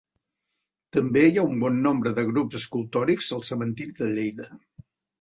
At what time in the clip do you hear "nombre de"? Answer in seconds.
1.89-2.25